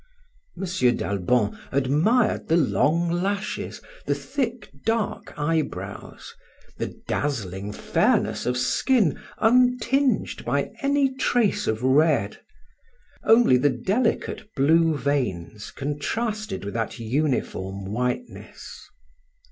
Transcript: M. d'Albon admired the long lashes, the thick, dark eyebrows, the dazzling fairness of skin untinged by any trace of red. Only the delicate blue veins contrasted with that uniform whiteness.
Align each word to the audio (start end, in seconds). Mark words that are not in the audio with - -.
M. 0.57 0.63
d'Albon 0.95 1.59
admired 1.71 2.47
the 2.47 2.57
long 2.57 3.11
lashes, 3.11 3.81
the 4.07 4.15
thick, 4.15 4.71
dark 4.83 5.37
eyebrows, 5.37 6.33
the 6.77 6.99
dazzling 7.07 7.71
fairness 7.71 8.47
of 8.47 8.57
skin 8.57 9.21
untinged 9.37 10.43
by 10.43 10.71
any 10.81 11.13
trace 11.13 11.67
of 11.67 11.83
red. 11.83 12.39
Only 13.25 13.57
the 13.57 13.69
delicate 13.69 14.49
blue 14.55 14.97
veins 14.97 15.69
contrasted 15.69 16.65
with 16.65 16.73
that 16.73 16.97
uniform 16.97 17.85
whiteness. 17.85 18.89